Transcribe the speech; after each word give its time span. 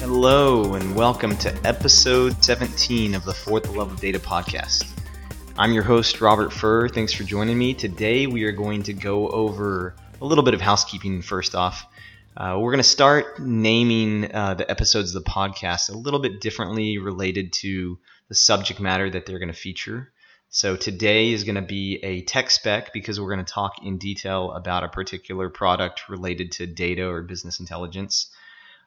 Hello, 0.00 0.74
and 0.74 0.96
welcome 0.96 1.36
to 1.36 1.54
episode 1.66 2.42
17 2.42 3.14
of 3.14 3.24
the 3.24 3.32
For 3.32 3.60
the 3.60 3.70
Love 3.70 3.92
of 3.92 4.00
Data 4.00 4.18
podcast. 4.18 4.90
I'm 5.56 5.72
your 5.72 5.82
host, 5.82 6.20
Robert 6.20 6.52
Furr. 6.52 6.88
Thanks 6.88 7.12
for 7.12 7.24
joining 7.24 7.58
me. 7.58 7.74
Today, 7.74 8.26
we 8.26 8.44
are 8.44 8.52
going 8.52 8.82
to 8.84 8.92
go 8.92 9.28
over 9.28 9.94
a 10.20 10.24
little 10.24 10.44
bit 10.44 10.54
of 10.54 10.60
housekeeping 10.60 11.22
first 11.22 11.54
off. 11.54 11.84
Uh, 12.36 12.56
we're 12.58 12.70
going 12.70 12.82
to 12.82 12.88
start 12.88 13.40
naming 13.40 14.34
uh, 14.34 14.54
the 14.54 14.70
episodes 14.70 15.14
of 15.14 15.24
the 15.24 15.30
podcast 15.30 15.90
a 15.90 15.96
little 15.96 16.20
bit 16.20 16.40
differently 16.40 16.98
related 16.98 17.52
to 17.52 17.98
the 18.28 18.34
subject 18.34 18.80
matter 18.80 19.10
that 19.10 19.26
they're 19.26 19.38
going 19.38 19.52
to 19.52 19.54
feature. 19.54 20.12
So 20.50 20.76
today 20.76 21.32
is 21.32 21.44
going 21.44 21.56
to 21.56 21.62
be 21.62 22.00
a 22.02 22.22
tech 22.22 22.50
spec 22.50 22.94
because 22.94 23.20
we're 23.20 23.34
going 23.34 23.44
to 23.44 23.52
talk 23.52 23.84
in 23.84 23.98
detail 23.98 24.52
about 24.52 24.82
a 24.82 24.88
particular 24.88 25.50
product 25.50 26.08
related 26.08 26.52
to 26.52 26.66
data 26.66 27.06
or 27.06 27.22
business 27.22 27.60
intelligence 27.60 28.30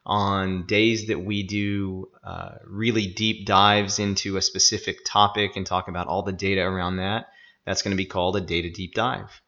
on 0.04 0.66
days 0.66 1.06
that 1.06 1.20
we 1.20 1.44
do 1.44 2.08
uh, 2.24 2.56
really 2.66 3.06
deep 3.06 3.46
dives 3.46 4.00
into 4.00 4.36
a 4.36 4.42
specific 4.42 5.04
topic 5.06 5.52
and 5.54 5.64
talk 5.64 5.86
about 5.86 6.08
all 6.08 6.22
the 6.22 6.32
data 6.32 6.60
around 6.60 6.96
that, 6.96 7.28
that's 7.64 7.82
going 7.82 7.92
to 7.92 7.96
be 7.96 8.06
called 8.06 8.36
a 8.36 8.40
data 8.40 8.68
deep 8.68 8.94
dive. 8.94 9.40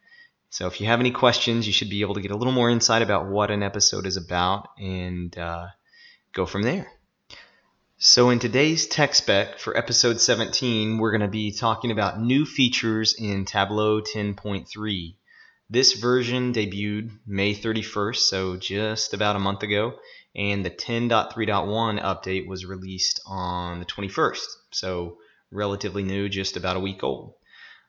So 0.50 0.68
if 0.68 0.80
you 0.80 0.86
have 0.86 1.00
any 1.00 1.10
questions, 1.10 1.66
you 1.66 1.72
should 1.72 1.90
be 1.90 2.02
able 2.02 2.14
to 2.14 2.20
get 2.20 2.30
a 2.30 2.36
little 2.36 2.52
more 2.52 2.70
insight 2.70 3.02
about 3.02 3.26
what 3.26 3.50
an 3.50 3.64
episode 3.64 4.06
is 4.06 4.16
about 4.16 4.68
and 4.78 5.36
uh, 5.36 5.66
go 6.32 6.46
from 6.46 6.62
there. 6.62 6.93
So 8.06 8.28
in 8.28 8.38
today's 8.38 8.86
tech 8.86 9.14
spec 9.14 9.58
for 9.58 9.74
episode 9.74 10.20
17, 10.20 10.98
we're 10.98 11.10
going 11.10 11.22
to 11.22 11.26
be 11.26 11.52
talking 11.52 11.90
about 11.90 12.20
new 12.20 12.44
features 12.44 13.14
in 13.14 13.46
Tableau 13.46 14.02
10.3. 14.02 15.16
This 15.70 15.94
version 15.94 16.52
debuted 16.52 17.18
May 17.26 17.54
31st, 17.54 18.16
so 18.16 18.56
just 18.58 19.14
about 19.14 19.36
a 19.36 19.38
month 19.38 19.62
ago, 19.62 19.94
and 20.36 20.62
the 20.62 20.70
10.3.1 20.70 22.02
update 22.02 22.46
was 22.46 22.66
released 22.66 23.22
on 23.26 23.78
the 23.78 23.86
21st, 23.86 24.44
so 24.70 25.16
relatively 25.50 26.02
new, 26.02 26.28
just 26.28 26.58
about 26.58 26.76
a 26.76 26.80
week 26.80 27.02
old. 27.02 27.32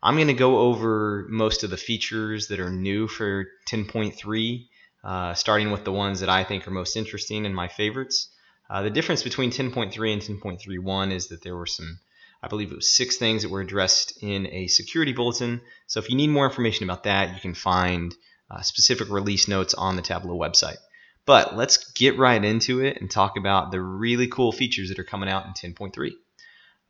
I'm 0.01 0.15
going 0.15 0.27
to 0.27 0.33
go 0.33 0.59
over 0.59 1.25
most 1.29 1.65
of 1.65 1.71
the 1.71 1.75
features 1.75 2.47
that 2.47 2.61
are 2.61 2.71
new 2.71 3.09
for 3.09 3.47
10.3, 3.67 4.67
uh, 5.03 5.33
starting 5.33 5.71
with 5.71 5.83
the 5.83 5.91
ones 5.91 6.21
that 6.21 6.29
I 6.29 6.45
think 6.45 6.65
are 6.65 6.71
most 6.71 6.95
interesting 6.95 7.45
and 7.45 7.53
my 7.53 7.67
favorites. 7.67 8.29
Uh, 8.69 8.81
the 8.81 8.89
difference 8.89 9.23
between 9.23 9.51
10.3 9.51 10.13
and 10.13 10.21
10.31 10.21 11.11
is 11.11 11.27
that 11.27 11.43
there 11.43 11.55
were 11.55 11.65
some, 11.65 11.99
I 12.41 12.47
believe 12.47 12.71
it 12.71 12.75
was 12.75 12.95
six 12.95 13.17
things 13.17 13.43
that 13.43 13.51
were 13.51 13.61
addressed 13.61 14.17
in 14.21 14.47
a 14.47 14.67
security 14.67 15.13
bulletin. 15.13 15.61
So 15.87 15.99
if 15.99 16.09
you 16.09 16.15
need 16.15 16.29
more 16.29 16.45
information 16.45 16.83
about 16.83 17.03
that, 17.03 17.35
you 17.35 17.41
can 17.41 17.53
find 17.53 18.15
uh, 18.49 18.61
specific 18.61 19.09
release 19.09 19.47
notes 19.47 19.73
on 19.73 19.95
the 19.95 20.01
Tableau 20.01 20.37
website. 20.37 20.77
But 21.25 21.55
let's 21.55 21.91
get 21.93 22.17
right 22.17 22.43
into 22.43 22.81
it 22.81 23.01
and 23.01 23.09
talk 23.09 23.37
about 23.37 23.71
the 23.71 23.81
really 23.81 24.27
cool 24.27 24.51
features 24.51 24.89
that 24.89 24.99
are 24.99 25.03
coming 25.03 25.29
out 25.29 25.45
in 25.45 25.73
10.3. 25.73 26.11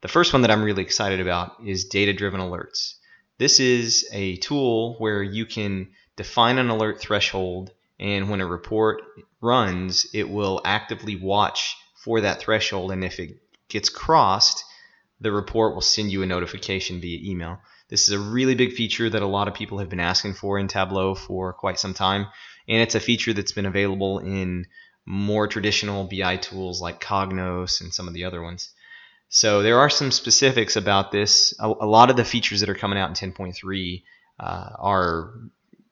The 0.02 0.08
first 0.08 0.34
one 0.34 0.42
that 0.42 0.52
I'm 0.52 0.64
really 0.64 0.84
excited 0.84 1.20
about 1.20 1.56
is 1.66 1.86
data 1.86 2.14
driven 2.14 2.42
alerts. 2.42 2.96
This 3.38 3.60
is 3.60 4.08
a 4.12 4.38
tool 4.38 4.96
where 4.98 5.24
you 5.24 5.46
can 5.46 5.90
define 6.16 6.58
an 6.58 6.70
alert 6.70 7.00
threshold, 7.00 7.72
and 8.00 8.30
when 8.30 8.42
a 8.42 8.46
report 8.46 9.02
runs, 9.42 10.06
it 10.14 10.30
will 10.30 10.62
actively 10.66 11.16
watch 11.16 11.76
for 11.96 12.22
that 12.22 12.40
threshold. 12.40 12.92
And 12.92 13.04
if 13.04 13.20
it 13.20 13.38
gets 13.70 13.90
crossed, 13.90 14.64
the 15.22 15.32
report 15.32 15.74
will 15.74 15.82
send 15.82 16.12
you 16.12 16.24
a 16.24 16.28
notification 16.28 17.00
via 17.00 17.20
email. 17.30 17.60
This 17.90 18.08
is 18.08 18.14
a 18.14 18.20
really 18.20 18.56
big 18.56 18.74
feature 18.74 19.10
that 19.10 19.22
a 19.22 19.28
lot 19.28 19.48
of 19.48 19.54
people 19.54 19.80
have 19.80 19.90
been 19.90 20.00
asking 20.00 20.34
for 20.34 20.60
in 20.60 20.68
Tableau 20.68 21.16
for 21.16 21.54
quite 21.54 21.80
some 21.80 21.94
time 21.94 22.28
and 22.68 22.82
it's 22.82 22.96
a 22.96 23.00
feature 23.00 23.34
that's 23.34 23.52
been 23.52 23.66
available 23.66 24.20
in 24.20 24.68
more 25.06 25.48
traditional 25.48 26.06
BI 26.06 26.38
tools 26.38 26.82
like 26.82 27.00
Cognos 27.00 27.82
and 27.82 27.94
some 27.94 28.08
of 28.08 28.14
the 28.14 28.26
other 28.26 28.42
ones. 28.42 28.72
So 29.30 29.62
there 29.62 29.80
are 29.80 29.90
some 29.90 30.12
specifics 30.12 30.76
about 30.76 31.12
this. 31.12 31.54
A, 31.60 31.68
a 31.68 31.86
lot 31.86 32.10
of 32.10 32.16
the 32.16 32.26
features 32.26 32.62
that 32.62 32.70
are 32.70 32.76
coming 32.76 32.98
out 32.98 33.22
in 33.22 33.32
10.3 33.32 34.04
uh, 34.40 34.70
are 34.80 35.34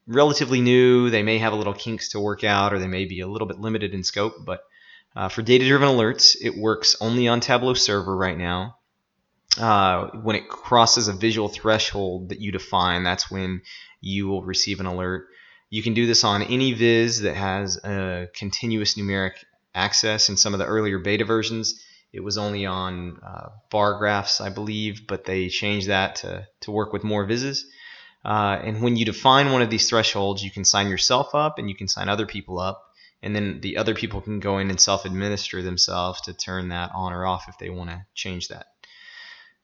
relatively 0.06 0.60
new. 0.60 1.10
They 1.10 1.22
may 1.22 1.38
have 1.38 1.52
a 1.52 1.56
little 1.56 1.74
kinks 1.74 2.10
to 2.10 2.20
work 2.20 2.44
out, 2.44 2.72
or 2.72 2.78
they 2.78 2.86
may 2.86 3.04
be 3.04 3.20
a 3.20 3.28
little 3.28 3.48
bit 3.48 3.60
limited 3.60 3.94
in 3.94 4.04
scope. 4.04 4.34
But 4.44 4.62
uh, 5.16 5.28
for 5.28 5.42
data-driven 5.42 5.88
alerts, 5.88 6.36
it 6.40 6.56
works 6.56 6.96
only 7.00 7.28
on 7.28 7.40
Tableau 7.40 7.74
Server 7.74 8.16
right 8.16 8.36
now. 8.36 8.76
Uh, 9.56 10.08
when 10.22 10.34
it 10.34 10.48
crosses 10.48 11.06
a 11.06 11.12
visual 11.12 11.48
threshold 11.48 12.30
that 12.30 12.40
you 12.40 12.50
define, 12.50 13.04
that's 13.04 13.30
when 13.30 13.62
you 14.00 14.26
will 14.26 14.42
receive 14.42 14.80
an 14.80 14.86
alert. 14.86 15.28
You 15.70 15.82
can 15.82 15.94
do 15.94 16.06
this 16.06 16.24
on 16.24 16.42
any 16.42 16.72
viz 16.72 17.20
that 17.20 17.36
has 17.36 17.76
a 17.84 18.28
continuous 18.34 18.94
numeric 18.94 19.34
axis. 19.74 20.28
In 20.28 20.36
some 20.36 20.54
of 20.54 20.58
the 20.58 20.66
earlier 20.66 20.98
beta 20.98 21.24
versions, 21.24 21.80
it 22.12 22.22
was 22.22 22.38
only 22.38 22.66
on 22.66 23.18
uh, 23.24 23.48
bar 23.70 23.98
graphs, 23.98 24.40
I 24.40 24.50
believe, 24.50 25.06
but 25.06 25.24
they 25.24 25.48
changed 25.48 25.88
that 25.88 26.16
to, 26.16 26.46
to 26.60 26.70
work 26.70 26.92
with 26.92 27.02
more 27.02 27.26
vizzes. 27.26 27.64
Uh, 28.24 28.58
and 28.62 28.80
when 28.80 28.96
you 28.96 29.04
define 29.04 29.52
one 29.52 29.62
of 29.62 29.70
these 29.70 29.88
thresholds, 29.88 30.42
you 30.42 30.50
can 30.50 30.64
sign 30.64 30.88
yourself 30.88 31.34
up 31.34 31.58
and 31.58 31.68
you 31.68 31.76
can 31.76 31.88
sign 31.88 32.08
other 32.08 32.26
people 32.26 32.58
up. 32.58 32.82
And 33.22 33.34
then 33.34 33.60
the 33.60 33.78
other 33.78 33.94
people 33.94 34.20
can 34.20 34.40
go 34.40 34.58
in 34.58 34.70
and 34.70 34.80
self 34.80 35.04
administer 35.04 35.62
themselves 35.62 36.20
to 36.22 36.34
turn 36.34 36.68
that 36.68 36.90
on 36.94 37.12
or 37.12 37.26
off 37.26 37.48
if 37.48 37.58
they 37.58 37.70
want 37.70 37.90
to 37.90 38.04
change 38.14 38.48
that. 38.48 38.66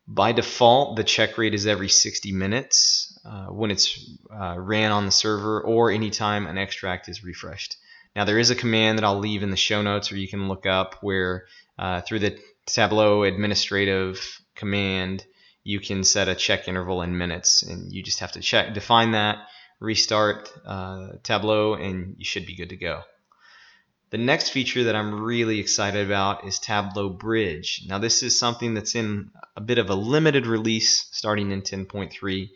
By 0.06 0.32
default, 0.32 0.96
the 0.96 1.04
check 1.04 1.38
rate 1.38 1.54
is 1.54 1.66
every 1.66 1.88
60 1.88 2.32
minutes 2.32 3.18
uh, 3.24 3.46
when 3.46 3.70
it's 3.70 4.10
uh, 4.34 4.56
ran 4.58 4.92
on 4.92 5.06
the 5.06 5.12
server 5.12 5.60
or 5.60 5.90
anytime 5.90 6.46
an 6.46 6.58
extract 6.58 7.08
is 7.08 7.22
refreshed. 7.22 7.76
Now, 8.16 8.24
there 8.24 8.38
is 8.38 8.50
a 8.50 8.56
command 8.56 8.98
that 8.98 9.04
I'll 9.04 9.18
leave 9.18 9.42
in 9.42 9.50
the 9.50 9.56
show 9.56 9.82
notes 9.82 10.10
or 10.10 10.16
you 10.16 10.26
can 10.26 10.48
look 10.48 10.66
up 10.66 10.96
where 11.00 11.46
uh, 11.78 12.00
through 12.00 12.20
the 12.20 12.38
Tableau 12.66 13.22
administrative 13.22 14.40
command, 14.54 15.24
you 15.70 15.78
can 15.78 16.02
set 16.02 16.28
a 16.28 16.34
check 16.34 16.66
interval 16.66 17.00
in 17.00 17.16
minutes 17.16 17.62
and 17.62 17.92
you 17.92 18.02
just 18.02 18.18
have 18.18 18.32
to 18.32 18.40
check, 18.40 18.74
define 18.74 19.12
that, 19.12 19.38
restart 19.78 20.52
uh, 20.66 21.10
Tableau, 21.22 21.74
and 21.74 22.16
you 22.18 22.24
should 22.24 22.44
be 22.44 22.56
good 22.56 22.70
to 22.70 22.76
go. 22.76 23.02
The 24.10 24.18
next 24.18 24.50
feature 24.50 24.82
that 24.84 24.96
I'm 24.96 25.22
really 25.22 25.60
excited 25.60 26.04
about 26.04 26.44
is 26.44 26.58
Tableau 26.58 27.08
Bridge. 27.08 27.84
Now, 27.86 27.98
this 27.98 28.24
is 28.24 28.36
something 28.36 28.74
that's 28.74 28.96
in 28.96 29.30
a 29.56 29.60
bit 29.60 29.78
of 29.78 29.90
a 29.90 29.94
limited 29.94 30.48
release 30.48 31.06
starting 31.12 31.52
in 31.52 31.62
10.3, 31.62 32.50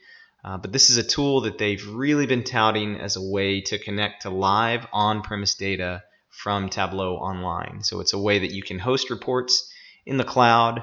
uh, 0.45 0.59
but 0.59 0.73
this 0.73 0.91
is 0.91 0.97
a 0.97 1.05
tool 1.05 1.43
that 1.43 1.57
they've 1.57 1.87
really 1.87 2.27
been 2.27 2.43
touting 2.43 2.97
as 2.97 3.15
a 3.15 3.23
way 3.23 3.61
to 3.61 3.79
connect 3.79 4.23
to 4.23 4.31
live 4.31 4.89
on 4.93 5.23
premise 5.23 5.55
data 5.55 6.03
from 6.31 6.69
Tableau 6.69 7.15
Online. 7.15 7.85
So, 7.85 8.01
it's 8.01 8.13
a 8.13 8.19
way 8.19 8.41
that 8.41 8.51
you 8.53 8.65
can 8.65 8.81
host 8.81 9.09
reports 9.09 9.73
in 10.05 10.17
the 10.17 10.25
cloud 10.25 10.83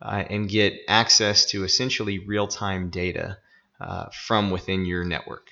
uh, 0.00 0.24
and 0.28 0.48
get 0.48 0.74
access 0.88 1.46
to 1.46 1.64
essentially 1.64 2.18
real 2.18 2.46
time 2.46 2.90
data 2.90 3.38
uh, 3.80 4.06
from 4.26 4.50
within 4.50 4.84
your 4.84 5.04
network. 5.04 5.48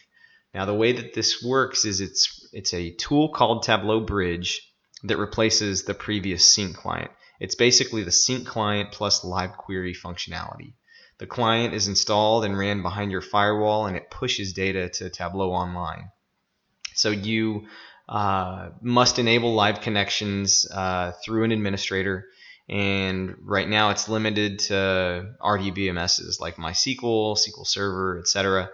Now 0.54 0.64
the 0.64 0.74
way 0.74 0.92
that 0.92 1.14
this 1.14 1.42
works 1.42 1.84
is 1.84 2.00
it's 2.00 2.48
it's 2.52 2.72
a 2.72 2.90
tool 2.90 3.28
called 3.30 3.62
Tableau 3.62 4.00
Bridge 4.00 4.72
that 5.04 5.18
replaces 5.18 5.84
the 5.84 5.94
previous 5.94 6.44
sync 6.44 6.76
client. 6.76 7.10
It's 7.38 7.54
basically 7.54 8.02
the 8.02 8.12
sync 8.12 8.46
client 8.46 8.92
plus 8.92 9.24
live 9.24 9.56
query 9.56 9.94
functionality. 9.94 10.72
The 11.18 11.26
client 11.26 11.74
is 11.74 11.88
installed 11.88 12.44
and 12.44 12.58
ran 12.58 12.82
behind 12.82 13.10
your 13.10 13.20
firewall 13.20 13.86
and 13.86 13.96
it 13.96 14.10
pushes 14.10 14.52
data 14.52 14.88
to 14.94 15.10
Tableau 15.10 15.52
Online. 15.52 16.10
So 16.94 17.10
you 17.10 17.68
uh, 18.08 18.70
must 18.80 19.18
enable 19.18 19.54
live 19.54 19.80
connections 19.80 20.66
uh, 20.70 21.12
through 21.24 21.44
an 21.44 21.52
administrator. 21.52 22.26
And 22.68 23.36
right 23.42 23.68
now 23.68 23.90
it's 23.90 24.08
limited 24.08 24.58
to 24.60 25.34
RDBMSs 25.40 26.40
like 26.40 26.56
MySQL, 26.56 27.36
SQL 27.36 27.66
Server, 27.66 28.18
etc. 28.18 28.70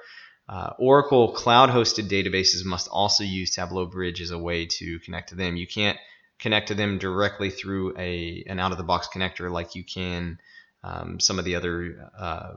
Uh, 0.48 0.70
Oracle 0.78 1.32
cloud 1.32 1.70
hosted 1.70 2.08
databases 2.08 2.64
must 2.64 2.88
also 2.88 3.22
use 3.22 3.54
Tableau 3.54 3.86
Bridge 3.86 4.20
as 4.20 4.30
a 4.30 4.38
way 4.38 4.66
to 4.66 4.98
connect 5.00 5.28
to 5.30 5.34
them. 5.34 5.56
You 5.56 5.66
can't 5.66 5.98
connect 6.38 6.68
to 6.68 6.74
them 6.74 6.98
directly 6.98 7.50
through 7.50 7.96
a 7.98 8.44
an 8.48 8.58
out 8.58 8.72
of 8.72 8.78
the 8.78 8.84
box 8.84 9.08
connector 9.14 9.50
like 9.50 9.74
you 9.74 9.84
can 9.84 10.38
um, 10.82 11.20
some 11.20 11.38
of 11.38 11.44
the 11.44 11.54
other 11.54 12.10
uh, 12.18 12.54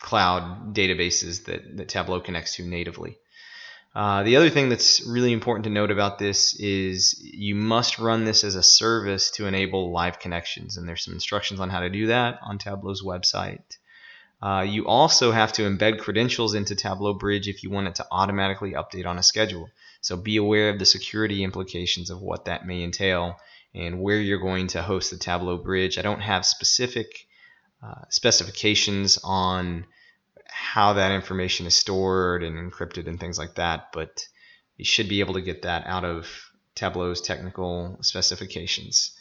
cloud 0.00 0.74
databases 0.74 1.44
that, 1.44 1.76
that 1.76 1.88
Tableau 1.88 2.20
connects 2.20 2.56
to 2.56 2.64
natively. 2.64 3.18
Uh, 3.92 4.22
the 4.22 4.36
other 4.36 4.50
thing 4.50 4.68
that's 4.68 5.04
really 5.04 5.32
important 5.32 5.64
to 5.64 5.70
note 5.70 5.90
about 5.90 6.18
this 6.18 6.54
is 6.60 7.20
you 7.24 7.56
must 7.56 7.98
run 7.98 8.24
this 8.24 8.44
as 8.44 8.54
a 8.54 8.62
service 8.62 9.32
to 9.32 9.46
enable 9.46 9.92
live 9.92 10.20
connections, 10.20 10.76
and 10.76 10.88
there's 10.88 11.04
some 11.04 11.14
instructions 11.14 11.58
on 11.58 11.70
how 11.70 11.80
to 11.80 11.90
do 11.90 12.06
that 12.06 12.38
on 12.42 12.58
Tableau's 12.58 13.02
website. 13.02 13.78
Uh, 14.40 14.64
you 14.66 14.86
also 14.86 15.32
have 15.32 15.52
to 15.52 15.62
embed 15.62 15.98
credentials 15.98 16.54
into 16.54 16.74
Tableau 16.74 17.12
Bridge 17.12 17.48
if 17.48 17.62
you 17.62 17.70
want 17.70 17.88
it 17.88 17.96
to 17.96 18.06
automatically 18.10 18.72
update 18.72 19.06
on 19.06 19.18
a 19.18 19.22
schedule. 19.22 19.68
So 20.00 20.16
be 20.16 20.36
aware 20.36 20.70
of 20.70 20.78
the 20.78 20.86
security 20.86 21.44
implications 21.44 22.10
of 22.10 22.22
what 22.22 22.46
that 22.46 22.66
may 22.66 22.82
entail 22.82 23.36
and 23.74 24.00
where 24.00 24.18
you're 24.18 24.38
going 24.38 24.68
to 24.68 24.82
host 24.82 25.10
the 25.10 25.18
Tableau 25.18 25.58
Bridge. 25.58 25.98
I 25.98 26.02
don't 26.02 26.22
have 26.22 26.46
specific 26.46 27.26
uh, 27.82 28.02
specifications 28.08 29.18
on 29.22 29.84
how 30.50 30.94
that 30.94 31.12
information 31.12 31.66
is 31.66 31.74
stored 31.74 32.42
and 32.42 32.56
encrypted 32.56 33.06
and 33.06 33.18
things 33.18 33.38
like 33.38 33.54
that, 33.54 33.88
but 33.92 34.24
you 34.76 34.84
should 34.84 35.08
be 35.08 35.20
able 35.20 35.34
to 35.34 35.42
get 35.42 35.62
that 35.62 35.86
out 35.86 36.04
of 36.04 36.26
Tableau's 36.74 37.20
technical 37.20 37.98
specifications. 38.02 39.12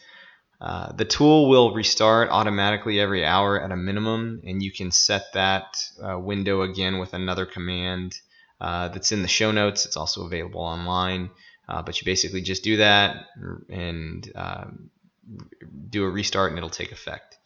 Uh, 0.62 0.92
the 0.92 1.06
tool 1.06 1.50
will 1.50 1.74
restart 1.74 2.30
automatically 2.30 3.00
every 3.00 3.26
hour 3.26 3.62
at 3.62 3.72
a 3.72 3.78
minimum, 3.78 4.42
and 4.46 4.62
you 4.62 4.72
can 4.72 4.92
set 4.92 5.32
that 5.34 5.78
uh, 6.04 6.20
window 6.20 6.62
again 6.62 7.00
with 7.00 7.14
another 7.14 7.46
command 7.46 8.14
uh, 8.60 8.90
that's 8.90 9.12
in 9.12 9.22
the 9.22 9.28
show 9.28 9.52
notes. 9.52 9.86
It's 9.86 9.96
also 9.96 10.26
available 10.26 10.62
online, 10.62 11.30
uh, 11.68 11.82
but 11.82 12.02
you 12.02 12.06
basically 12.06 12.42
just 12.42 12.64
do 12.64 12.78
that 12.78 13.28
and 13.70 14.30
um, 14.36 14.90
do 15.90 16.04
a 16.04 16.10
restart, 16.10 16.52
and 16.52 16.58
it'll 16.58 16.70
take 16.70 16.92
effect. 16.92 17.38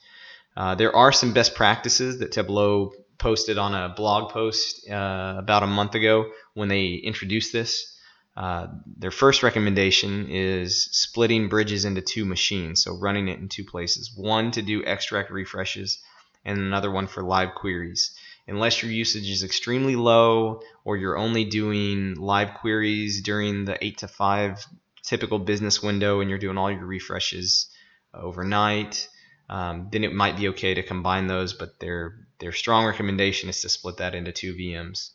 Uh, 0.55 0.75
there 0.75 0.95
are 0.95 1.11
some 1.11 1.33
best 1.33 1.55
practices 1.55 2.19
that 2.19 2.31
Tableau 2.31 2.93
posted 3.23 3.57
on 3.57 3.73
a 3.73 3.87
blog 3.87 4.31
post 4.31 4.85
about 4.85 5.63
a 5.63 5.67
month 5.67 5.95
ago 5.95 6.29
when 6.55 6.67
they 6.67 6.95
introduced 6.95 7.53
this. 7.53 7.97
Uh, 8.35 8.67
their 8.97 9.11
first 9.11 9.43
recommendation 9.43 10.27
is 10.29 10.89
splitting 10.91 11.47
bridges 11.47 11.85
into 11.85 12.01
two 12.01 12.25
machines, 12.25 12.83
so 12.83 12.97
running 12.97 13.29
it 13.29 13.39
in 13.39 13.47
two 13.47 13.63
places. 13.63 14.11
One 14.15 14.51
to 14.51 14.61
do 14.61 14.83
extract 14.83 15.31
refreshes, 15.31 15.99
and 16.43 16.59
another 16.59 16.91
one 16.91 17.07
for 17.07 17.23
live 17.23 17.55
queries. 17.55 18.13
Unless 18.45 18.83
your 18.83 18.91
usage 18.91 19.29
is 19.29 19.43
extremely 19.43 19.95
low, 19.95 20.61
or 20.83 20.97
you're 20.97 21.17
only 21.17 21.45
doing 21.45 22.15
live 22.15 22.55
queries 22.55 23.21
during 23.21 23.63
the 23.63 23.81
8 23.81 23.99
to 23.99 24.07
5 24.09 24.65
typical 25.03 25.39
business 25.39 25.81
window 25.81 26.19
and 26.19 26.29
you're 26.29 26.39
doing 26.39 26.57
all 26.57 26.71
your 26.71 26.85
refreshes 26.85 27.67
overnight, 28.13 29.07
um, 29.53 29.89
then 29.91 30.03
it 30.03 30.15
might 30.15 30.35
be 30.35 30.49
okay 30.49 30.73
to 30.73 30.81
combine 30.81 31.27
those, 31.27 31.53
but 31.53 31.79
their, 31.79 32.15
their 32.39 32.51
strong 32.51 32.87
recommendation 32.87 33.49
is 33.49 33.61
to 33.61 33.69
split 33.69 33.97
that 33.97 34.15
into 34.15 34.31
two 34.31 34.55
VMs. 34.55 35.11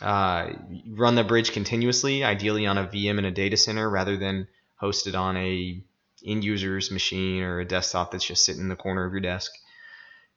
Uh, 0.00 0.54
run 0.88 1.16
the 1.16 1.22
bridge 1.22 1.52
continuously, 1.52 2.24
ideally 2.24 2.64
on 2.64 2.78
a 2.78 2.86
VM 2.86 3.18
in 3.18 3.26
a 3.26 3.30
data 3.30 3.58
center 3.58 3.90
rather 3.90 4.16
than 4.16 4.48
hosted 4.80 5.14
on 5.14 5.36
a 5.36 5.82
end 6.24 6.44
user's 6.44 6.90
machine 6.90 7.42
or 7.42 7.60
a 7.60 7.66
desktop 7.66 8.10
that's 8.10 8.24
just 8.24 8.42
sitting 8.42 8.62
in 8.62 8.68
the 8.70 8.74
corner 8.74 9.04
of 9.04 9.12
your 9.12 9.20
desk. 9.20 9.52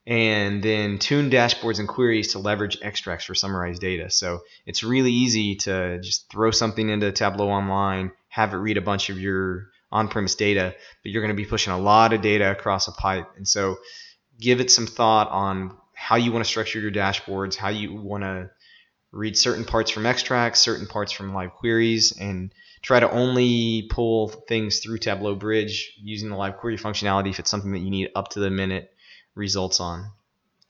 And 0.06 0.62
then 0.62 1.00
tune 1.00 1.30
dashboards 1.30 1.80
and 1.80 1.88
queries 1.88 2.34
to 2.34 2.40
leverage 2.40 2.80
extracts 2.82 3.24
for 3.24 3.34
summarized 3.34 3.80
data. 3.80 4.10
So 4.10 4.42
it's 4.66 4.84
really 4.84 5.14
easy 5.14 5.56
to 5.58 6.02
just 6.02 6.30
throw 6.30 6.52
something 6.52 6.90
into 6.90 7.14
Tableau 7.14 7.50
Online, 7.50 8.12
have 8.28 8.54
it 8.54 8.58
read 8.58 8.76
a 8.76 8.82
bunch 8.82 9.10
of 9.10 9.22
your 9.22 9.68
on-premise 9.92 10.36
data, 10.36 10.74
but 11.04 11.12
you're 11.12 11.22
going 11.22 11.36
to 11.36 11.42
be 11.42 11.48
pushing 11.48 11.74
a 11.74 11.80
lot 11.80 12.14
of 12.14 12.22
data 12.22 12.52
across 12.52 12.88
a 12.88 12.92
pipe. 12.92 13.28
And 13.36 13.48
so 13.48 13.78
give 14.40 14.60
it 14.60 14.72
some 14.72 14.88
thought 14.88 15.30
on 15.30 15.78
how 15.94 16.16
you 16.16 16.32
want 16.32 16.44
to 16.44 16.50
structure 16.50 16.80
your 16.80 16.92
dashboards, 16.92 17.56
how 17.56 17.70
you 17.70 17.94
want 17.94 18.24
to 18.24 18.50
read 19.12 19.38
certain 19.38 19.66
parts 19.66 19.92
from 19.92 20.06
extracts, 20.06 20.60
certain 20.60 20.88
parts 20.88 21.12
from 21.12 21.34
live 21.34 21.52
queries, 21.54 22.14
and 22.18 22.54
try 22.82 23.00
to 23.00 23.12
only 23.12 23.88
pull 23.92 24.30
things 24.30 24.80
through 24.80 24.98
Tableau 24.98 25.36
Bridge 25.36 25.94
using 26.02 26.30
the 26.30 26.36
live 26.36 26.58
query 26.58 26.78
functionality 26.78 27.30
if 27.30 27.40
it's 27.40 27.50
something 27.50 27.74
that 27.74 27.80
you 27.80 27.92
need 27.92 28.10
up 28.16 28.30
to 28.30 28.40
the 28.40 28.50
minute 28.50 28.92
results 29.36 29.80
on. 29.80 30.12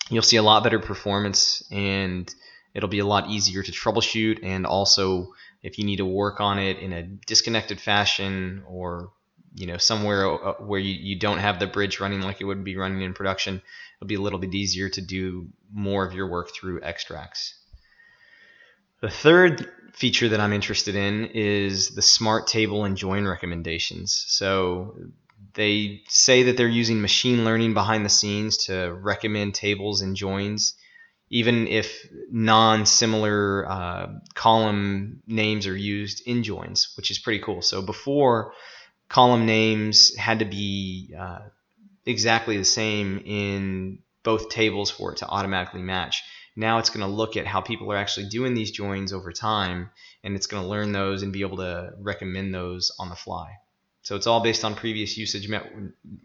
You'll 0.09 0.23
see 0.23 0.37
a 0.37 0.43
lot 0.43 0.63
better 0.63 0.79
performance 0.79 1.63
and 1.71 2.33
it'll 2.73 2.89
be 2.89 2.99
a 2.99 3.05
lot 3.05 3.29
easier 3.29 3.63
to 3.63 3.71
troubleshoot 3.71 4.39
and 4.43 4.65
also 4.65 5.27
if 5.63 5.77
you 5.77 5.85
need 5.85 5.97
to 5.97 6.05
work 6.05 6.39
on 6.39 6.59
it 6.59 6.79
in 6.79 6.93
a 6.93 7.03
disconnected 7.03 7.79
fashion 7.79 8.63
or 8.67 9.11
you 9.55 9.67
know 9.67 9.77
somewhere 9.77 10.25
uh, 10.25 10.53
where 10.53 10.79
you, 10.79 10.93
you 10.93 11.19
don't 11.19 11.39
have 11.39 11.59
the 11.59 11.67
bridge 11.67 11.99
running 11.99 12.21
like 12.21 12.41
it 12.41 12.45
would 12.45 12.63
be 12.63 12.77
running 12.77 13.01
in 13.01 13.13
production 13.13 13.61
it'll 13.97 14.07
be 14.07 14.15
a 14.15 14.21
little 14.21 14.39
bit 14.39 14.53
easier 14.53 14.89
to 14.89 15.01
do 15.01 15.47
more 15.73 16.05
of 16.05 16.13
your 16.13 16.27
work 16.27 16.53
through 16.53 16.81
extracts 16.81 17.55
the 19.01 19.09
third 19.09 19.67
feature 19.93 20.29
that 20.29 20.39
I'm 20.39 20.53
interested 20.53 20.95
in 20.95 21.25
is 21.33 21.89
the 21.89 22.01
smart 22.01 22.47
table 22.47 22.85
and 22.85 22.95
join 22.95 23.27
recommendations. 23.27 24.23
So 24.27 24.95
they 25.53 26.03
say 26.07 26.43
that 26.43 26.57
they're 26.57 26.67
using 26.67 27.01
machine 27.01 27.43
learning 27.43 27.73
behind 27.73 28.05
the 28.05 28.09
scenes 28.09 28.57
to 28.65 28.93
recommend 28.93 29.55
tables 29.55 30.01
and 30.01 30.15
joins, 30.15 30.75
even 31.31 31.67
if 31.67 32.07
non 32.29 32.85
similar 32.85 33.65
uh, 33.67 34.07
column 34.35 35.23
names 35.25 35.65
are 35.65 35.75
used 35.75 36.21
in 36.27 36.43
joins, 36.43 36.93
which 36.97 37.09
is 37.09 37.17
pretty 37.17 37.39
cool. 37.39 37.61
So 37.61 37.81
before, 37.81 38.53
column 39.07 39.45
names 39.45 40.15
had 40.15 40.39
to 40.39 40.45
be 40.45 41.15
uh, 41.17 41.39
exactly 42.05 42.57
the 42.57 42.65
same 42.65 43.23
in 43.25 43.99
both 44.23 44.49
tables 44.49 44.91
for 44.91 45.13
it 45.13 45.19
to 45.19 45.27
automatically 45.27 45.81
match. 45.81 46.21
Now 46.57 46.79
it's 46.79 46.89
going 46.89 47.07
to 47.09 47.15
look 47.15 47.37
at 47.37 47.47
how 47.47 47.61
people 47.61 47.91
are 47.93 47.97
actually 47.97 48.27
doing 48.27 48.53
these 48.53 48.71
joins 48.71 49.13
over 49.13 49.31
time, 49.31 49.89
and 50.25 50.35
it's 50.35 50.47
going 50.47 50.61
to 50.61 50.69
learn 50.69 50.91
those 50.91 51.23
and 51.23 51.31
be 51.31 51.41
able 51.41 51.57
to 51.57 51.93
recommend 51.97 52.53
those 52.53 52.91
on 52.99 53.09
the 53.09 53.15
fly. 53.15 53.51
So 54.01 54.17
it's 54.17 54.27
all 54.27 54.41
based 54.41 54.65
on 54.65 54.75
previous 54.75 55.17
usage 55.17 55.47
met- 55.47 55.71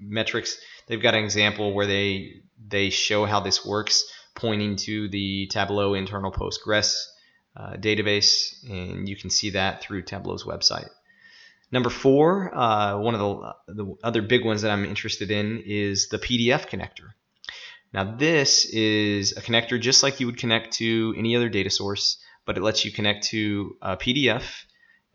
metrics. 0.01 0.59
They've 0.89 1.01
got 1.01 1.15
an 1.15 1.23
example 1.23 1.75
where 1.75 1.87
they 1.87 2.43
they 2.69 2.91
show 2.91 3.25
how 3.25 3.41
this 3.41 3.65
works, 3.65 4.05
pointing 4.37 4.77
to 4.77 5.09
the 5.09 5.49
Tableau 5.49 5.95
internal 5.95 6.31
Postgres 6.31 6.95
uh, 7.57 7.73
database, 7.75 8.55
and 8.69 9.09
you 9.09 9.17
can 9.17 9.31
see 9.31 9.51
that 9.51 9.83
through 9.83 10.03
Tableau's 10.03 10.45
website. 10.45 10.89
Number 11.73 11.91
four, 11.91 12.57
uh, 12.57 12.99
one 12.99 13.15
of 13.15 13.21
the, 13.67 13.75
the 13.75 13.95
other 14.05 14.23
big 14.23 14.45
ones 14.45 14.63
that 14.63 14.71
I'm 14.71 14.85
interested 14.85 15.31
in 15.31 15.63
is 15.67 16.09
the 16.09 16.19
PDF 16.19 16.69
connector. 16.69 17.11
Now 17.93 18.17
this 18.17 18.67
is 18.67 19.37
a 19.37 19.41
connector 19.41 19.81
just 19.81 20.03
like 20.03 20.21
you 20.21 20.27
would 20.27 20.39
connect 20.39 20.75
to 20.75 21.15
any 21.17 21.35
other 21.35 21.49
data 21.49 21.71
source, 21.71 22.19
but 22.45 22.57
it 22.57 22.63
lets 22.63 22.85
you 22.85 22.93
connect 22.93 23.25
to 23.29 23.77
a 23.83 23.97
PDF 23.97 24.45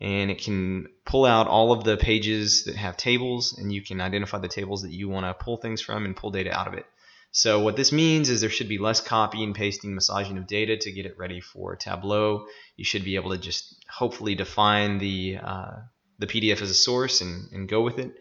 and 0.00 0.30
it 0.30 0.42
can 0.42 0.88
pull 1.04 1.24
out 1.24 1.46
all 1.46 1.72
of 1.72 1.84
the 1.84 1.96
pages 1.96 2.64
that 2.64 2.76
have 2.76 2.96
tables 2.96 3.56
and 3.56 3.72
you 3.72 3.82
can 3.82 4.00
identify 4.00 4.38
the 4.38 4.48
tables 4.48 4.82
that 4.82 4.90
you 4.90 5.08
want 5.08 5.24
to 5.24 5.44
pull 5.44 5.56
things 5.56 5.80
from 5.80 6.04
and 6.04 6.16
pull 6.16 6.30
data 6.32 6.52
out 6.52 6.66
of 6.66 6.74
it. 6.74 6.84
So 7.32 7.60
what 7.60 7.76
this 7.76 7.92
means 7.92 8.28
is 8.28 8.40
there 8.40 8.50
should 8.50 8.68
be 8.68 8.78
less 8.78 9.00
copying, 9.00 9.54
pasting, 9.54 9.94
massaging 9.94 10.38
of 10.38 10.46
data 10.46 10.76
to 10.76 10.92
get 10.92 11.06
it 11.06 11.18
ready 11.18 11.40
for 11.40 11.76
Tableau. 11.76 12.46
You 12.76 12.84
should 12.84 13.04
be 13.04 13.16
able 13.16 13.30
to 13.30 13.38
just 13.38 13.84
hopefully 13.90 14.34
define 14.34 14.98
the 14.98 15.38
uh, 15.42 15.72
the 16.18 16.26
PDF 16.26 16.60
as 16.62 16.70
a 16.70 16.74
source 16.74 17.20
and, 17.20 17.50
and 17.52 17.68
go 17.68 17.80
with 17.80 17.98
it 17.98 18.14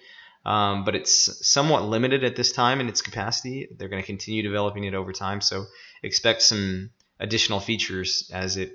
um, 0.46 0.84
but 0.84 0.96
it's 0.96 1.48
somewhat 1.48 1.84
limited 1.84 2.24
at 2.24 2.36
this 2.36 2.52
time 2.52 2.80
in 2.80 2.90
its 2.90 3.02
capacity. 3.02 3.68
They're 3.78 3.90
going 3.90 4.02
to 4.02 4.06
continue 4.06 4.42
developing 4.42 4.86
it 4.86 4.94
over 4.94 5.14
time, 5.14 5.42
so 5.42 5.66
expect 6.02 6.42
some 6.42 6.90
additional 7.20 7.60
features 7.60 8.30
as 8.34 8.58
it 8.58 8.72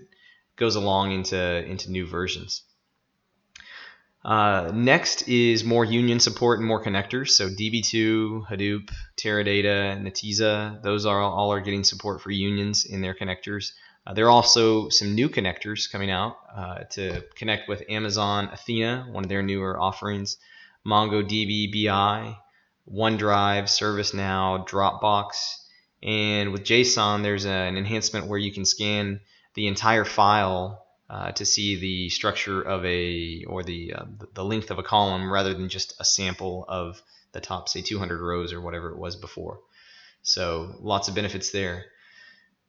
goes 0.57 0.77
along 0.77 1.13
into 1.13 1.37
into 1.37 1.91
new 1.91 2.07
versions. 2.07 2.63
Uh, 4.27 4.73
next 4.75 5.29
is 5.29 5.63
more 5.63 5.85
union 5.85 6.19
support 6.19 6.59
and 6.59 6.67
more 6.67 6.83
connectors. 6.83 7.31
So 7.31 7.49
DB2, 7.49 8.49
Hadoop, 8.49 8.91
Teradata, 9.17 10.03
Netezza, 10.03 10.83
those 10.83 11.07
are 11.07 11.21
all 11.21 11.53
are 11.53 11.61
getting 11.61 11.85
support 11.85 12.21
for 12.21 12.33
unions 12.33 12.85
in 12.85 13.03
their 13.03 13.15
connectors. 13.15 13.71
Uh, 14.05 14.15
there 14.15 14.27
are 14.27 14.31
also 14.31 14.89
some 14.89 15.15
new 15.15 15.29
connectors 15.29 15.89
coming 15.89 16.11
out 16.11 16.39
uh, 16.53 16.79
to 16.91 17.23
connect 17.37 17.69
with 17.69 17.85
Amazon 17.89 18.49
Athena, 18.53 19.07
one 19.13 19.23
of 19.23 19.29
their 19.29 19.43
newer 19.45 19.81
offerings. 19.81 20.39
MongoDB 20.85 21.73
BI, 21.73 22.37
OneDrive, 22.93 23.65
ServiceNow, 23.65 24.69
Dropbox. 24.69 25.57
And 26.03 26.51
with 26.51 26.65
JSON, 26.65 27.23
there's 27.23 27.45
an 27.45 27.77
enhancement 27.77 28.27
where 28.27 28.41
you 28.41 28.53
can 28.53 28.65
scan 28.65 29.21
the 29.55 29.69
entire 29.69 30.05
file 30.05 30.86
uh, 31.09 31.33
to 31.33 31.45
see 31.45 31.77
the 31.77 32.09
structure 32.09 32.61
of 32.61 32.85
a 32.85 33.45
or 33.47 33.63
the 33.63 33.95
uh, 33.95 34.05
the 34.35 34.45
length 34.45 34.71
of 34.71 34.79
a 34.79 34.83
column 34.83 35.31
rather 35.31 35.55
than 35.55 35.69
just 35.69 35.95
a 36.01 36.05
sample 36.05 36.65
of 36.69 37.01
the 37.33 37.41
top 37.41 37.69
say 37.69 37.83
200 37.83 38.21
rows 38.21 38.53
or 38.53 38.61
whatever 38.61 38.91
it 38.91 38.99
was 38.99 39.17
before. 39.17 39.61
So 40.23 40.75
lots 40.81 41.09
of 41.09 41.15
benefits 41.15 41.51
there. 41.51 41.87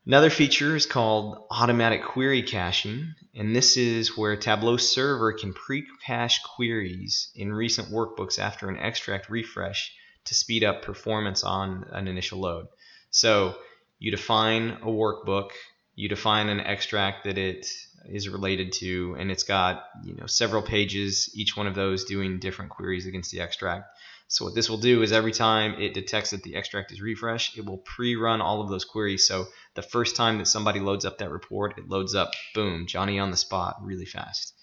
Another 0.05 0.29
feature 0.29 0.75
is 0.75 0.85
called 0.85 1.47
automatic 1.51 2.01
query 2.01 2.41
caching, 2.41 3.13
and 3.35 3.53
this 3.53 3.75
is 3.75 4.15
where 4.15 4.37
Tableau 4.37 4.77
Server 4.77 5.33
can 5.33 5.53
pre-cache 5.53 6.41
queries 6.43 7.29
in 7.35 7.51
recent 7.51 7.89
workbooks 7.89 8.39
after 8.39 8.69
an 8.69 8.77
extract 8.77 9.29
refresh 9.29 9.93
to 10.25 10.33
speed 10.33 10.63
up 10.63 10.81
performance 10.81 11.43
on 11.43 11.85
an 11.91 12.07
initial 12.07 12.39
load. 12.39 12.67
So 13.09 13.57
you 13.99 14.11
define 14.11 14.77
a 14.81 14.87
workbook, 14.87 15.49
you 15.97 16.07
define 16.07 16.47
an 16.47 16.59
extract 16.59 17.23
that 17.23 17.39
it 17.39 17.67
is 18.05 18.29
related 18.29 18.71
to, 18.71 19.17
and 19.19 19.31
it's 19.31 19.43
got 19.43 19.83
you 20.05 20.15
know 20.15 20.27
several 20.27 20.61
pages, 20.61 21.29
each 21.33 21.57
one 21.57 21.65
of 21.65 21.73
those 21.73 22.05
doing 22.05 22.39
different 22.39 22.71
queries 22.71 23.07
against 23.07 23.31
the 23.31 23.41
extract. 23.41 23.89
So 24.29 24.45
what 24.45 24.53
this 24.53 24.69
will 24.69 24.77
do 24.77 25.01
is 25.01 25.11
every 25.11 25.31
time 25.31 25.81
it 25.81 25.95
detects 25.95 26.29
that 26.31 26.43
the 26.43 26.55
extract 26.55 26.91
is 26.91 27.01
refreshed, 27.01 27.57
it 27.57 27.65
will 27.65 27.79
pre-run 27.79 28.41
all 28.41 28.61
of 28.61 28.69
those 28.69 28.85
queries. 28.85 29.25
So 29.25 29.47
the 29.73 29.81
first 29.81 30.15
time 30.15 30.37
that 30.37 30.47
somebody 30.47 30.79
loads 30.79 31.03
up 31.03 31.17
that 31.17 31.31
report, 31.31 31.77
it 31.79 31.89
loads 31.89 32.13
up, 32.13 32.31
boom, 32.53 32.85
Johnny 32.85 33.17
on 33.17 33.31
the 33.31 33.37
spot 33.37 33.77
really 33.81 34.05
fast. 34.05 34.53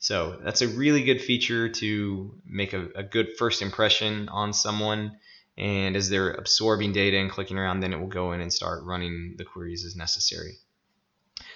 So 0.00 0.38
that's 0.44 0.62
a 0.62 0.68
really 0.68 1.02
good 1.02 1.22
feature 1.22 1.70
to 1.70 2.34
make 2.44 2.74
a, 2.74 2.88
a 2.94 3.02
good 3.04 3.36
first 3.38 3.62
impression 3.62 4.28
on 4.28 4.52
someone. 4.52 5.12
And 5.56 5.96
as 5.96 6.10
they're 6.10 6.32
absorbing 6.32 6.92
data 6.92 7.16
and 7.16 7.30
clicking 7.30 7.56
around, 7.56 7.80
then 7.80 7.92
it 7.92 8.00
will 8.00 8.08
go 8.08 8.32
in 8.32 8.40
and 8.40 8.52
start 8.52 8.84
running 8.84 9.36
the 9.38 9.44
queries 9.44 9.84
as 9.86 9.96
necessary. 9.96 10.58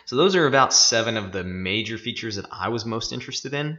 So 0.08 0.16
those 0.16 0.36
are 0.36 0.46
about 0.46 0.72
seven 0.72 1.18
of 1.18 1.32
the 1.32 1.44
major 1.44 1.98
features 1.98 2.36
that 2.36 2.46
I 2.50 2.70
was 2.70 2.86
most 2.86 3.12
interested 3.12 3.52
in. 3.52 3.78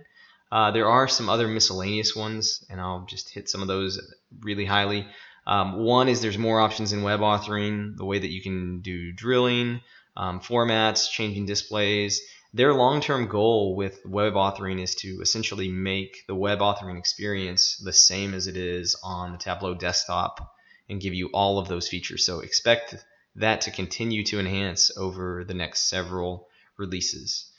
Uh, 0.51 0.69
there 0.69 0.87
are 0.87 1.07
some 1.07 1.27
other 1.27 1.47
miscellaneous 1.47 2.15
ones, 2.15 2.63
and 2.69 2.79
I'll 2.79 3.03
just 3.09 3.33
hit 3.33 3.49
some 3.49 3.63
of 3.63 3.67
those 3.67 3.99
really 4.41 4.65
highly. 4.65 5.07
Um, 5.47 5.77
one 5.77 6.07
is 6.07 6.21
there's 6.21 6.37
more 6.37 6.61
options 6.61 6.93
in 6.93 7.01
web 7.01 7.21
authoring, 7.21 7.97
the 7.97 8.05
way 8.05 8.19
that 8.19 8.31
you 8.31 8.43
can 8.43 8.81
do 8.81 9.11
drilling, 9.11 9.81
um, 10.15 10.39
formats, 10.39 11.09
changing 11.09 11.47
displays. 11.47 12.21
Their 12.53 12.75
long 12.75 13.01
term 13.01 13.27
goal 13.27 13.75
with 13.75 13.99
web 14.05 14.33
authoring 14.33 14.83
is 14.83 14.93
to 14.97 15.21
essentially 15.21 15.71
make 15.71 16.27
the 16.27 16.35
web 16.35 16.59
authoring 16.59 16.99
experience 16.99 17.77
the 17.77 17.91
same 17.91 18.35
as 18.35 18.45
it 18.45 18.55
is 18.55 18.95
on 19.03 19.31
the 19.31 19.39
Tableau 19.39 19.73
desktop 19.73 20.55
and 20.87 21.01
give 21.01 21.15
you 21.15 21.31
all 21.33 21.57
of 21.57 21.67
those 21.67 21.87
features. 21.87 22.23
So 22.23 22.41
expect 22.41 23.03
that 23.35 23.61
to 23.61 23.71
continue 23.71 24.23
to 24.25 24.39
enhance 24.39 24.91
over 24.97 25.43
the 25.43 25.53
next 25.53 25.89
several 25.89 26.47
releases. 26.77 27.51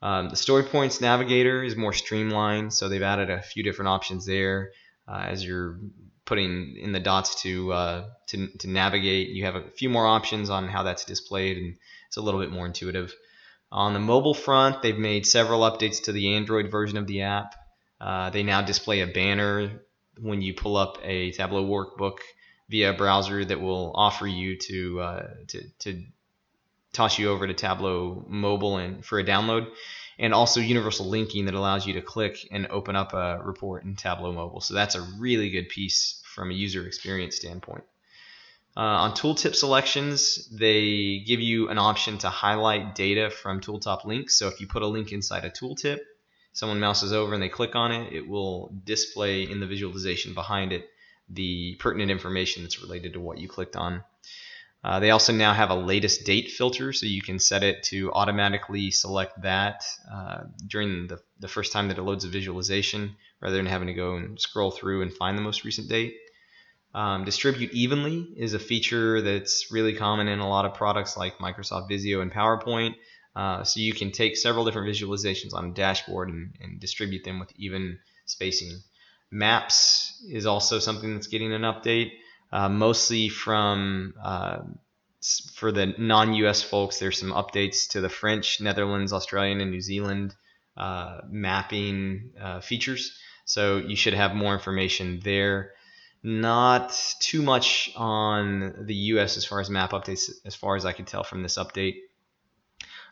Um, 0.00 0.28
the 0.28 0.36
Story 0.36 0.62
Points 0.62 1.00
Navigator 1.00 1.62
is 1.62 1.76
more 1.76 1.92
streamlined, 1.92 2.72
so 2.72 2.88
they've 2.88 3.02
added 3.02 3.30
a 3.30 3.42
few 3.42 3.62
different 3.62 3.88
options 3.88 4.26
there 4.26 4.70
uh, 5.08 5.24
as 5.28 5.44
you're 5.44 5.80
putting 6.24 6.76
in 6.76 6.92
the 6.92 7.00
dots 7.00 7.42
to, 7.42 7.72
uh, 7.72 8.06
to 8.28 8.48
to 8.58 8.68
navigate. 8.68 9.30
You 9.30 9.46
have 9.46 9.56
a 9.56 9.70
few 9.70 9.88
more 9.88 10.06
options 10.06 10.50
on 10.50 10.68
how 10.68 10.82
that's 10.84 11.04
displayed, 11.04 11.56
and 11.56 11.76
it's 12.06 12.16
a 12.16 12.20
little 12.20 12.40
bit 12.40 12.52
more 12.52 12.66
intuitive. 12.66 13.14
On 13.72 13.92
the 13.92 14.00
mobile 14.00 14.34
front, 14.34 14.82
they've 14.82 14.98
made 14.98 15.26
several 15.26 15.60
updates 15.60 16.04
to 16.04 16.12
the 16.12 16.34
Android 16.36 16.70
version 16.70 16.96
of 16.96 17.06
the 17.06 17.22
app. 17.22 17.54
Uh, 18.00 18.30
they 18.30 18.42
now 18.42 18.62
display 18.62 19.00
a 19.00 19.06
banner 19.06 19.82
when 20.20 20.42
you 20.42 20.54
pull 20.54 20.76
up 20.76 20.98
a 21.02 21.32
Tableau 21.32 21.64
workbook 21.64 22.18
via 22.68 22.90
a 22.90 22.96
browser 22.96 23.44
that 23.44 23.60
will 23.60 23.92
offer 23.94 24.26
you 24.26 24.56
to 24.56 25.00
uh, 25.00 25.28
to, 25.48 25.68
to 25.80 26.02
toss 26.92 27.18
you 27.18 27.30
over 27.30 27.46
to 27.46 27.54
Tableau 27.54 28.24
mobile 28.28 28.78
and 28.78 29.04
for 29.04 29.18
a 29.18 29.24
download, 29.24 29.68
and 30.18 30.34
also 30.34 30.60
universal 30.60 31.06
linking 31.06 31.44
that 31.46 31.54
allows 31.54 31.86
you 31.86 31.94
to 31.94 32.02
click 32.02 32.48
and 32.50 32.66
open 32.68 32.96
up 32.96 33.12
a 33.14 33.40
report 33.42 33.84
in 33.84 33.94
Tableau 33.94 34.32
mobile. 34.32 34.60
So 34.60 34.74
that's 34.74 34.94
a 34.94 35.06
really 35.18 35.50
good 35.50 35.68
piece 35.68 36.22
from 36.34 36.50
a 36.50 36.54
user 36.54 36.86
experience 36.86 37.36
standpoint. 37.36 37.84
Uh, 38.76 38.80
on 38.80 39.12
tooltip 39.12 39.56
selections, 39.56 40.48
they 40.56 41.24
give 41.26 41.40
you 41.40 41.68
an 41.68 41.78
option 41.78 42.16
to 42.18 42.28
highlight 42.28 42.94
data 42.94 43.28
from 43.28 43.60
tooltip 43.60 44.04
links. 44.04 44.36
So 44.36 44.46
if 44.46 44.60
you 44.60 44.68
put 44.68 44.82
a 44.82 44.86
link 44.86 45.10
inside 45.10 45.44
a 45.44 45.50
tooltip, 45.50 45.98
someone 46.52 46.78
mouses 46.78 47.12
over 47.12 47.34
and 47.34 47.42
they 47.42 47.48
click 47.48 47.74
on 47.74 47.90
it, 47.90 48.12
it 48.12 48.28
will 48.28 48.72
display 48.84 49.42
in 49.42 49.58
the 49.58 49.66
visualization 49.66 50.32
behind 50.32 50.72
it 50.72 50.88
the 51.30 51.76
pertinent 51.78 52.10
information 52.10 52.62
that's 52.62 52.82
related 52.82 53.12
to 53.12 53.20
what 53.20 53.38
you 53.38 53.48
clicked 53.48 53.76
on. 53.76 54.02
Uh, 54.84 55.00
they 55.00 55.10
also 55.10 55.32
now 55.32 55.52
have 55.52 55.70
a 55.70 55.74
latest 55.74 56.24
date 56.24 56.50
filter, 56.50 56.92
so 56.92 57.04
you 57.04 57.20
can 57.20 57.38
set 57.38 57.64
it 57.64 57.82
to 57.82 58.12
automatically 58.12 58.90
select 58.90 59.42
that 59.42 59.84
uh, 60.10 60.44
during 60.68 61.08
the, 61.08 61.18
the 61.40 61.48
first 61.48 61.72
time 61.72 61.88
that 61.88 61.98
it 61.98 62.02
loads 62.02 62.24
a 62.24 62.28
visualization 62.28 63.16
rather 63.40 63.56
than 63.56 63.66
having 63.66 63.88
to 63.88 63.94
go 63.94 64.14
and 64.14 64.40
scroll 64.40 64.70
through 64.70 65.02
and 65.02 65.12
find 65.12 65.36
the 65.36 65.42
most 65.42 65.64
recent 65.64 65.88
date. 65.88 66.14
Um, 66.94 67.24
distribute 67.24 67.72
evenly 67.72 68.28
is 68.36 68.54
a 68.54 68.58
feature 68.58 69.20
that's 69.20 69.70
really 69.70 69.94
common 69.94 70.28
in 70.28 70.38
a 70.38 70.48
lot 70.48 70.64
of 70.64 70.74
products 70.74 71.16
like 71.16 71.38
Microsoft 71.38 71.88
Visio 71.88 72.20
and 72.20 72.32
PowerPoint. 72.32 72.94
Uh, 73.36 73.62
so 73.62 73.80
you 73.80 73.92
can 73.92 74.10
take 74.10 74.36
several 74.36 74.64
different 74.64 74.88
visualizations 74.88 75.54
on 75.54 75.66
a 75.66 75.74
dashboard 75.74 76.28
and, 76.28 76.54
and 76.60 76.80
distribute 76.80 77.24
them 77.24 77.38
with 77.38 77.52
even 77.56 77.98
spacing. 78.26 78.80
Maps 79.30 80.24
is 80.28 80.46
also 80.46 80.78
something 80.78 81.14
that's 81.14 81.26
getting 81.26 81.52
an 81.52 81.62
update, 81.62 82.12
uh, 82.52 82.68
mostly 82.68 83.28
from 83.28 84.14
uh, 84.22 84.58
for 85.54 85.72
the 85.72 85.86
non-U.S. 85.98 86.62
folks. 86.62 86.98
There's 86.98 87.18
some 87.18 87.32
updates 87.32 87.88
to 87.90 88.00
the 88.00 88.08
French, 88.08 88.60
Netherlands, 88.60 89.12
Australian, 89.12 89.60
and 89.60 89.70
New 89.70 89.80
Zealand 89.80 90.34
uh, 90.76 91.20
mapping 91.28 92.30
uh, 92.40 92.60
features. 92.60 93.18
So 93.44 93.78
you 93.78 93.96
should 93.96 94.14
have 94.14 94.34
more 94.34 94.54
information 94.54 95.20
there. 95.22 95.72
Not 96.22 96.98
too 97.20 97.42
much 97.42 97.90
on 97.96 98.74
the 98.86 98.94
U.S. 98.94 99.36
as 99.36 99.44
far 99.44 99.60
as 99.60 99.70
map 99.70 99.92
updates, 99.92 100.30
as 100.44 100.54
far 100.54 100.76
as 100.76 100.84
I 100.84 100.92
can 100.92 101.04
tell 101.04 101.22
from 101.24 101.42
this 101.42 101.58
update. 101.58 101.96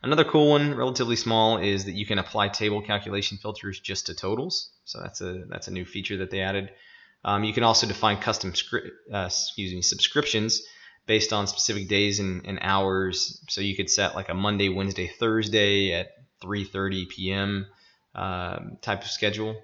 Another 0.06 0.22
cool 0.22 0.50
one, 0.50 0.76
relatively 0.76 1.16
small, 1.16 1.58
is 1.58 1.86
that 1.86 1.96
you 1.96 2.06
can 2.06 2.20
apply 2.20 2.46
table 2.46 2.80
calculation 2.80 3.38
filters 3.38 3.80
just 3.80 4.06
to 4.06 4.14
totals. 4.14 4.70
So 4.84 5.00
that's 5.00 5.20
a 5.20 5.42
that's 5.48 5.66
a 5.66 5.72
new 5.72 5.84
feature 5.84 6.18
that 6.18 6.30
they 6.30 6.42
added. 6.42 6.70
Um, 7.24 7.42
you 7.42 7.52
can 7.52 7.64
also 7.64 7.88
define 7.88 8.18
custom 8.18 8.54
script, 8.54 8.88
uh, 9.12 9.24
excuse 9.26 9.74
me, 9.74 9.82
subscriptions 9.82 10.62
based 11.06 11.32
on 11.32 11.48
specific 11.48 11.88
days 11.88 12.20
and, 12.20 12.46
and, 12.46 12.60
hours. 12.62 13.42
So 13.48 13.60
you 13.60 13.74
could 13.74 13.90
set 13.90 14.14
like 14.14 14.28
a 14.28 14.34
Monday, 14.34 14.68
Wednesday, 14.68 15.08
Thursday 15.08 15.92
at 15.92 16.12
3:30 16.40 17.08
p.m. 17.08 17.66
Uh, 18.14 18.60
type 18.82 19.02
of 19.02 19.10
schedule. 19.10 19.60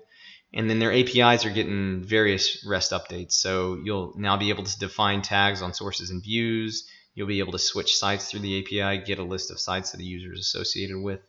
And 0.52 0.68
then 0.68 0.80
their 0.80 0.92
APIs 0.92 1.46
are 1.46 1.50
getting 1.50 2.02
various 2.02 2.66
REST 2.66 2.90
updates. 2.90 3.34
So 3.34 3.78
you'll 3.84 4.14
now 4.16 4.36
be 4.36 4.50
able 4.50 4.64
to 4.64 4.78
define 4.80 5.22
tags 5.22 5.62
on 5.62 5.72
sources 5.72 6.10
and 6.10 6.20
views. 6.20 6.88
You'll 7.14 7.28
be 7.28 7.40
able 7.40 7.52
to 7.52 7.58
switch 7.58 7.96
sites 7.96 8.30
through 8.30 8.40
the 8.40 8.60
API, 8.60 9.04
get 9.04 9.18
a 9.18 9.24
list 9.24 9.50
of 9.50 9.60
sites 9.60 9.90
that 9.90 9.98
the 9.98 10.04
user 10.04 10.32
is 10.32 10.40
associated 10.40 10.98
with. 10.98 11.20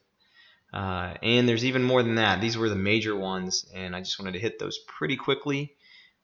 Uh, 0.73 1.13
and 1.21 1.47
there's 1.47 1.65
even 1.65 1.83
more 1.83 2.01
than 2.01 2.15
that. 2.15 2.41
These 2.41 2.57
were 2.57 2.69
the 2.69 2.75
major 2.75 3.15
ones, 3.15 3.65
and 3.73 3.95
I 3.95 3.99
just 3.99 4.19
wanted 4.19 4.33
to 4.33 4.39
hit 4.39 4.57
those 4.59 4.79
pretty 4.87 5.17
quickly. 5.17 5.75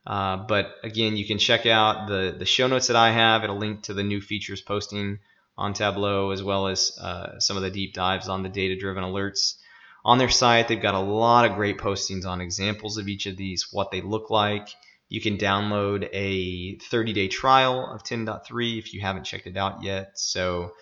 Uh, 0.07 0.37
but 0.37 0.75
again, 0.83 1.17
you 1.17 1.25
can 1.25 1.37
check 1.37 1.65
out 1.65 2.07
the, 2.07 2.35
the 2.37 2.45
show 2.45 2.67
notes 2.67 2.87
that 2.87 2.95
I 2.95 3.11
have. 3.11 3.43
It'll 3.43 3.57
link 3.57 3.83
to 3.83 3.93
the 3.93 4.03
new 4.03 4.21
features 4.21 4.61
posting 4.61 5.19
on 5.57 5.73
Tableau, 5.73 6.31
as 6.31 6.41
well 6.41 6.67
as 6.67 6.97
uh, 6.99 7.39
some 7.39 7.57
of 7.57 7.63
the 7.63 7.69
deep 7.69 7.93
dives 7.93 8.29
on 8.29 8.43
the 8.43 8.49
data 8.49 8.75
driven 8.75 9.03
alerts. 9.03 9.55
On 10.05 10.17
their 10.17 10.29
site, 10.29 10.67
they've 10.67 10.81
got 10.81 10.95
a 10.95 10.99
lot 10.99 11.45
of 11.45 11.55
great 11.55 11.77
postings 11.77 12.25
on 12.25 12.39
examples 12.41 12.97
of 12.97 13.07
each 13.07 13.25
of 13.25 13.35
these, 13.35 13.67
what 13.71 13.91
they 13.91 14.01
look 14.01 14.29
like, 14.29 14.69
you 15.09 15.19
can 15.19 15.37
download 15.37 16.07
a 16.13 16.77
30 16.77 17.13
day 17.13 17.27
trial 17.27 17.91
of 17.91 18.03
10.3 18.03 18.77
if 18.77 18.93
you 18.93 19.01
haven't 19.01 19.25
checked 19.25 19.47
it 19.47 19.57
out 19.57 19.83
yet. 19.83 20.11
So 20.17 20.73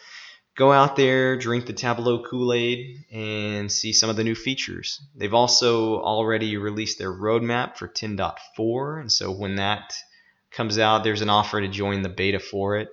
go 0.56 0.72
out 0.74 0.98
there, 0.98 1.38
drink 1.38 1.66
the 1.66 1.74
Tableau 1.74 2.24
Kool 2.24 2.52
Aid, 2.52 3.06
and 3.12 3.72
see 3.72 3.94
some 3.94 4.10
of 4.10 4.18
the 4.18 4.24
new 4.24 4.36
features. 4.36 5.02
They've 5.16 5.34
also 5.34 6.02
already 6.02 6.58
released 6.58 7.00
their 7.00 7.14
roadmap 7.14 7.78
for 7.78 7.88
10.4, 7.88 9.02
and 9.02 9.12
so 9.12 9.32
when 9.32 9.56
that 9.56 9.94
comes 10.52 10.78
out, 10.78 11.04
there's 11.04 11.22
an 11.22 11.30
offer 11.30 11.62
to 11.62 11.68
join 11.68 12.02
the 12.02 12.10
beta 12.10 12.40
for 12.40 12.78
it. 12.78 12.90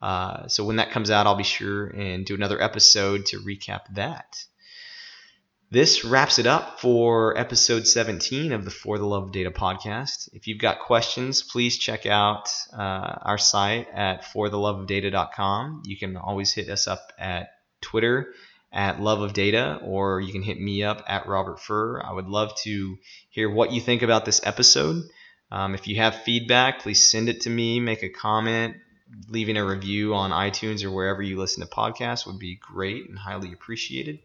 Uh, 0.00 0.46
so 0.46 0.64
when 0.64 0.76
that 0.76 0.90
comes 0.90 1.10
out, 1.10 1.26
I'll 1.26 1.36
be 1.36 1.42
sure 1.42 1.86
and 1.86 2.24
do 2.24 2.34
another 2.34 2.60
episode 2.62 3.26
to 3.26 3.38
recap 3.38 3.80
that. 3.94 4.36
This 5.68 6.04
wraps 6.04 6.38
it 6.38 6.46
up 6.46 6.78
for 6.78 7.36
episode 7.36 7.88
17 7.88 8.52
of 8.52 8.64
the 8.64 8.70
For 8.70 8.98
the 8.98 9.06
Love 9.06 9.24
of 9.24 9.32
Data 9.32 9.50
podcast. 9.50 10.28
If 10.32 10.46
you've 10.46 10.60
got 10.60 10.78
questions, 10.78 11.42
please 11.42 11.76
check 11.76 12.06
out 12.06 12.48
uh, 12.72 13.18
our 13.22 13.36
site 13.36 13.88
at 13.92 14.22
fortheloveofdata.com. 14.22 15.82
You 15.84 15.98
can 15.98 16.16
always 16.16 16.52
hit 16.52 16.70
us 16.70 16.86
up 16.86 17.12
at 17.18 17.48
Twitter 17.80 18.32
at 18.72 19.00
Love 19.00 19.22
of 19.22 19.32
Data, 19.32 19.80
or 19.82 20.20
you 20.20 20.32
can 20.32 20.42
hit 20.42 20.60
me 20.60 20.84
up 20.84 21.02
at 21.08 21.26
Robert 21.26 21.58
Furr. 21.58 22.00
I 22.00 22.12
would 22.12 22.28
love 22.28 22.54
to 22.62 22.96
hear 23.30 23.50
what 23.50 23.72
you 23.72 23.80
think 23.80 24.02
about 24.02 24.24
this 24.24 24.40
episode. 24.44 25.02
Um, 25.50 25.74
if 25.74 25.88
you 25.88 25.96
have 25.96 26.22
feedback, 26.22 26.78
please 26.78 27.10
send 27.10 27.28
it 27.28 27.40
to 27.40 27.50
me, 27.50 27.80
make 27.80 28.04
a 28.04 28.08
comment, 28.08 28.76
leaving 29.28 29.56
a 29.56 29.66
review 29.66 30.14
on 30.14 30.30
iTunes 30.30 30.84
or 30.84 30.92
wherever 30.92 31.22
you 31.22 31.36
listen 31.36 31.66
to 31.66 31.68
podcasts 31.68 32.24
would 32.24 32.38
be 32.38 32.56
great 32.56 33.08
and 33.08 33.18
highly 33.18 33.52
appreciated. 33.52 34.20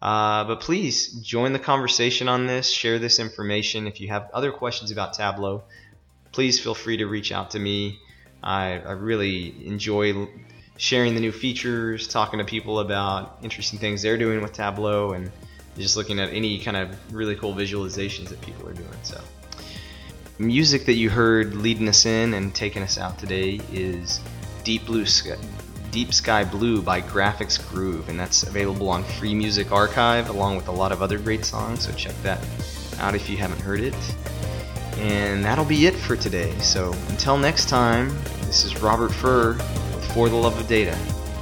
Uh, 0.00 0.44
but 0.44 0.60
please 0.60 1.12
join 1.20 1.52
the 1.52 1.58
conversation 1.58 2.28
on 2.28 2.46
this, 2.46 2.70
share 2.70 2.98
this 2.98 3.18
information. 3.18 3.86
If 3.86 4.00
you 4.00 4.08
have 4.08 4.30
other 4.32 4.52
questions 4.52 4.90
about 4.90 5.14
Tableau, 5.14 5.64
please 6.32 6.60
feel 6.60 6.74
free 6.74 6.98
to 6.98 7.06
reach 7.06 7.32
out 7.32 7.50
to 7.52 7.58
me. 7.58 7.98
I, 8.42 8.78
I 8.78 8.92
really 8.92 9.66
enjoy 9.66 10.28
sharing 10.76 11.14
the 11.14 11.20
new 11.20 11.32
features, 11.32 12.06
talking 12.06 12.38
to 12.38 12.44
people 12.44 12.78
about 12.78 13.38
interesting 13.42 13.80
things 13.80 14.02
they're 14.02 14.16
doing 14.16 14.40
with 14.40 14.52
Tableau, 14.52 15.12
and 15.12 15.32
just 15.76 15.96
looking 15.96 16.20
at 16.20 16.30
any 16.32 16.60
kind 16.60 16.76
of 16.76 17.12
really 17.12 17.34
cool 17.34 17.52
visualizations 17.54 18.28
that 18.28 18.40
people 18.40 18.68
are 18.68 18.74
doing. 18.74 18.88
So, 19.02 19.20
music 20.38 20.86
that 20.86 20.94
you 20.94 21.10
heard 21.10 21.56
leading 21.56 21.88
us 21.88 22.06
in 22.06 22.34
and 22.34 22.54
taking 22.54 22.82
us 22.82 22.96
out 22.96 23.18
today 23.18 23.60
is 23.72 24.20
Deep 24.62 24.86
Blue 24.86 25.04
Sky, 25.04 25.36
Deep 25.90 26.12
Sky 26.12 26.44
Blue 26.44 26.82
by 26.82 27.00
Graphiqs 27.00 27.66
Groove, 27.70 28.08
and 28.08 28.20
that's 28.20 28.42
available 28.42 28.88
on 28.90 29.02
Free 29.04 29.34
Music 29.34 29.72
Archive 29.72 30.28
along 30.28 30.56
with 30.56 30.68
a 30.68 30.72
lot 30.72 30.92
of 30.92 31.02
other 31.02 31.18
great 31.18 31.44
songs, 31.44 31.86
so 31.86 31.92
check 31.92 32.14
that 32.22 32.44
out 32.98 33.14
if 33.14 33.30
you 33.30 33.36
haven't 33.36 33.60
heard 33.60 33.80
it. 33.80 33.94
And 34.98 35.44
that'll 35.44 35.64
be 35.64 35.86
it 35.86 35.94
for 35.94 36.16
today. 36.16 36.56
So 36.58 36.92
until 37.08 37.38
next 37.38 37.68
time, 37.68 38.08
this 38.42 38.64
is 38.64 38.82
Robert 38.82 39.12
Furr 39.12 39.54
with 39.54 40.12
For 40.12 40.28
the 40.28 40.36
Love 40.36 40.58
of 40.58 40.66
Data, 40.68 40.96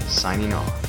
signing 0.07 0.53
off. 0.53 0.86